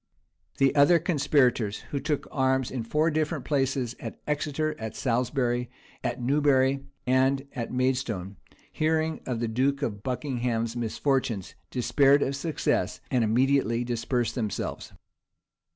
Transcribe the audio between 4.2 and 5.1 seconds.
Exeter, at